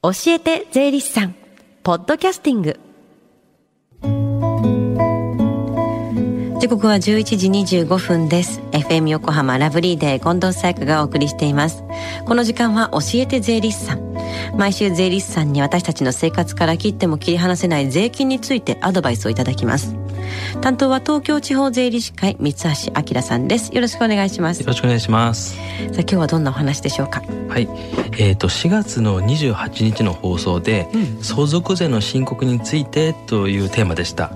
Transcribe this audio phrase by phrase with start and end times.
[0.00, 1.34] 教えて税理士さん。
[1.82, 2.78] ポッドキャスティング。
[6.60, 8.60] 時刻は11時25分です。
[8.70, 11.82] FM 横浜ラブリーデー近藤紗友香がお送りしています。
[12.26, 14.14] この時間は教えて税理士さん。
[14.56, 19.96] 毎週税理士さんに私たちの生活から切っても切り離せない税金についてアドバイスをいただきます。
[20.60, 22.68] 担当は東京地方税理士会三橋
[23.14, 23.74] 明さんです。
[23.74, 24.60] よろしくお願いします。
[24.60, 25.54] よろしくお願いします。
[25.54, 27.22] さあ今日はどんなお話でしょうか？
[27.48, 27.68] はい。
[28.18, 34.34] えーと、と4月の28日の放送で、うん、相続税の申告についてというテーマでした、は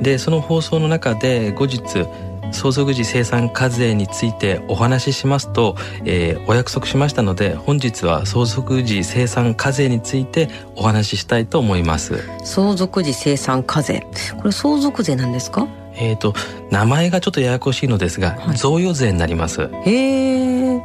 [0.00, 0.02] い。
[0.02, 2.06] でその放送の中で後日
[2.52, 12.22] 相続時生産課税についてお話ししますと、えー、お約束しましたので本日は相続時生産課税についてお話ししたいと思います。
[12.44, 14.06] 相続時生産課税。
[14.38, 15.66] これ相続税なんですか？
[15.94, 16.34] えっ、ー、と
[16.70, 19.62] 名前がちょっとややこしいのですが、はい、贈与税になります。
[19.84, 20.80] へえ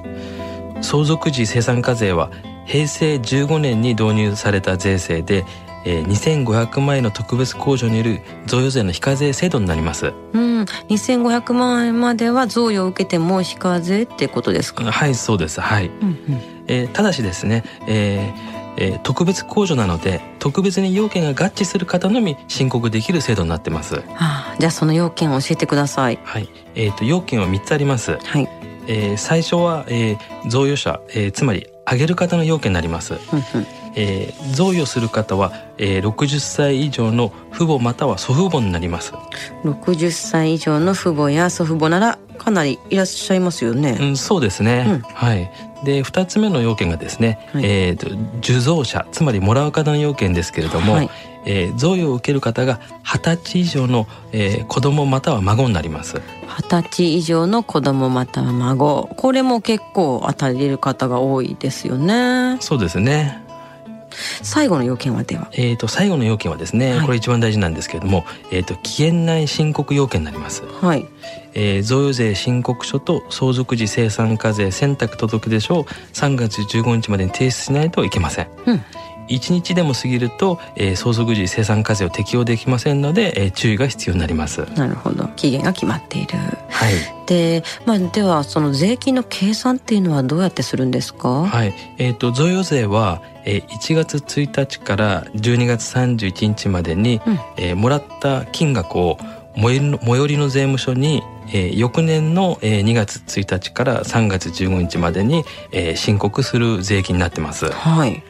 [0.82, 2.30] 相続時生産課税は
[2.66, 5.46] 平成15年に導入された税制で
[5.86, 10.14] えー、2500万円の特別控除による贈与税の非課税制度になります。
[10.34, 14.84] うん、2500万円までは贈与を受けても非課税ってことですか？
[14.92, 15.62] はい、そうです。
[15.62, 15.88] はい。
[15.88, 16.18] うんうん、
[16.68, 23.96] えー、ただしですね、えーえー、特別控除なので特別に要件が合致する方のみ申告できる制度になってます。
[23.96, 26.20] はあ、じゃあその要件を教えてください。
[26.24, 28.18] はい、えっ、ー、と要件は三つあります。
[28.24, 28.50] はい。
[28.88, 33.14] えー、最初は、えー、贈与者、えー、つまりあげる方の要件になります。
[33.14, 39.14] うんうんえー、贈与する方は、えー、60歳以上の父母または祖父母になります。
[39.64, 45.52] 60歳以上の父母や祖父母ならかなりいらっしゃいますよね、うん、そうですね、うん、はい。
[45.84, 48.08] で2つ目の要件がですね、はい、えーと、
[48.40, 51.10] 受贈者つまりもらう方の要件ですけれども、はい、
[51.46, 56.22] えー、贈与を受ける方が二十歳以上の、えー、子供または孫になります。
[56.48, 59.10] 二十歳以上の子供または孫。
[59.16, 62.58] これも結構当たれる方が多いですよね。
[62.60, 63.45] そうですね
[64.42, 65.50] 最後の要件はでは？
[65.54, 70.64] えっ、と最後の要件はですね、はい、これ一番大事なんですけれども、えっ、ー、と期限内申告要件になります。
[70.82, 71.06] はい。
[71.58, 75.84] えー、贈与税申告書と相続時生産課税選択届出書を
[76.14, 78.48] 3月15日までに提出しないといけません。
[78.66, 78.84] うん。
[79.28, 84.62] 1日でも過ぎると、えー、相続時生産課税を適用できませんので、えー、注意が必要になります。
[84.76, 86.38] なるほど期限が決まっている。
[86.70, 86.94] はい、
[87.26, 99.18] で,、まあ、ではその税金の計算っていうのはどうやってするんですか、はいえーと、贈与税は、えー、1月1日から12月31日までに、うん、えー、もらった金額を
[99.56, 99.78] 最
[100.18, 107.70] 寄りの税務署にえー、翌年の、えー、2月1日から3月15日までに、えー、申告する税金になってます。
[107.72, 108.24] はい。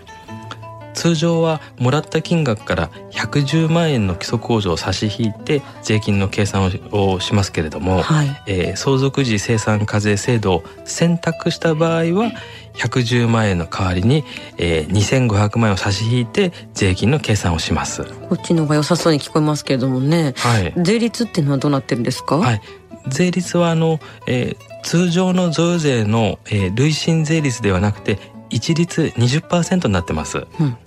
[0.95, 12.31] 通常はもらった金額から110万円の基礎控除を差し引いて税金の計算をしますけれども、はい、えー、相続時生産課税制度を選択した場合は
[12.73, 14.23] 110万円の代わりに、
[14.57, 18.03] えー、2500万円を差し引いて税金の計算をします。
[18.03, 22.61] こっちの方が良さそうに聞こえますけれどもね、はい、税率っていうのはどうなってるんですか、はい、
[23.09, 28.17] 税率はあの、えー、通常の贈与税の、えー、累進税率ではなくて
[28.49, 30.77] 一律20%になってます、うん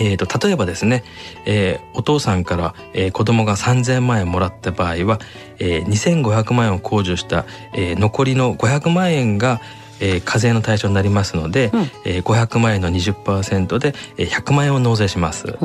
[0.00, 1.04] えーと、例えばですね、
[1.44, 5.20] えー、お父さんから、えー、子供が3,000万円もらった場合は、
[5.58, 7.44] えー、2,500万円を控除した、
[7.74, 9.60] えー、残りの500万円が、
[10.00, 15.56] えー、課税の対象になりますので、うん、えー、500万円の20%で、えー、100万円を納税します。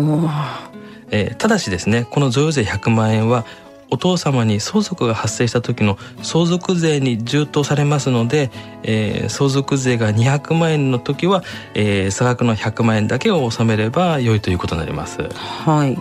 [1.10, 3.46] えー、ただしですねこの贈与税100万円は
[3.90, 8.52] お父様に相続が発生した時の相続税に充当されますので、
[8.84, 11.44] えー、相続税が200万円の時は、
[11.74, 15.22] えー、差額の100万円だけを納めれば良いということになります。
[15.34, 15.98] はい。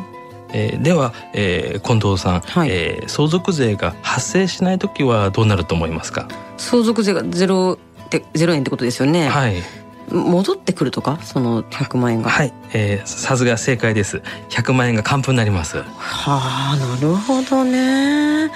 [0.52, 6.28] えー、では、えー、近藤さん、はい、えー、相続税が発生しない時はどうなると思いますか？
[6.56, 7.78] 相続税がゼロ
[8.10, 9.28] でゼロ円ってことですよね。
[9.28, 9.62] はい。
[10.10, 11.18] 戻ってくるとか？
[11.22, 12.30] その100万円が。
[12.30, 12.52] はい。
[12.72, 14.22] えー、さすが正解です。
[14.50, 15.78] 100万円が還付になります。
[15.78, 18.50] はあなるほどね。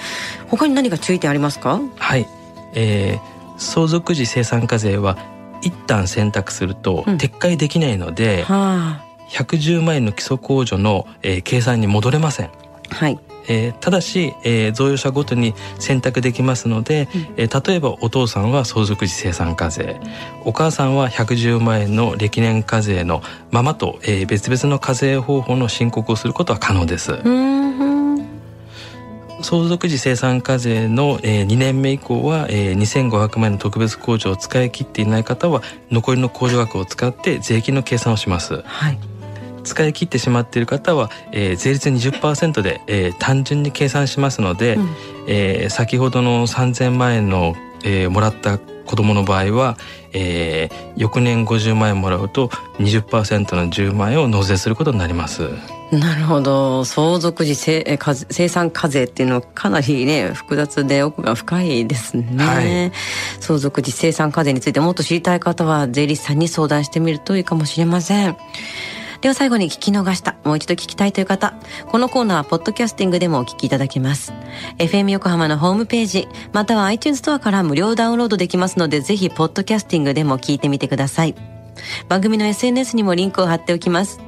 [0.49, 1.79] 他に何か注意点ありますか？
[1.97, 2.27] はい。
[2.73, 5.17] えー、相続時生産課税は
[5.61, 12.49] 一旦選択すると撤回できないので、うんはあ、110万円の基礎控除の、えー、計算に戻れません。
[12.89, 19.99] はいえー、ただし、えー、贈与者ごとに選択できますので、うん、えー、例えばお父さんは相続時生産課税
[20.45, 23.21] お母さんは110万円の歴年課税の
[23.51, 27.11] ままと、えー、別々の課税方法の申告をすることは可能です。
[29.43, 38.61] 相続時生産課税の、えー、2年目以降は、えー、2500万円の特別控除を使い切っていない方は残りの控除額を使って税金の計算をします。
[38.61, 39.10] はい
[39.63, 44.89] 使い切ってしまっている方は、えー、税率20%で、えー、単純に計算しますので、うん、
[45.27, 49.77] えー、先ほどの3000万円の、えー、もらった子供の場合は、
[50.13, 52.49] えー、翌年50万円もらうと
[52.79, 55.49] 20%の10万円を納税することになります。
[55.91, 56.85] なるほど。
[56.85, 57.97] 相続時生
[58.29, 62.91] 生産課税っていうのはかなりね複雑で奥が深いですね、はい、
[63.41, 68.37] 相続時生産課税についてもっと知りたい方は税理士さんに相談してみるといいかもしれません
[69.21, 71.53] では最後に聞き逃した、もう一度聞きたいという方、
[71.87, 74.33] このコーナーはポッドキャスティングでもお聞きいただけます。
[74.79, 81.35] FM 横浜のホームページ、または iTunes ストアから無料ダウンロードできますので、ぜひポッドキャスティングでも聞いてみてください。
[82.09, 84.19] 番組の SNS にもリンクを貼っておきます。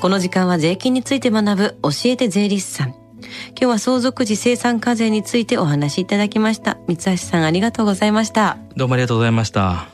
[0.00, 2.88] この時間は税金について学ぶ教えて税理士さん。
[2.88, 6.78] 今日は相続時生産課税についてお話しいただきました。
[6.86, 8.58] 三橋さんありがとうございました。
[8.76, 9.93] どうもありがとうございました。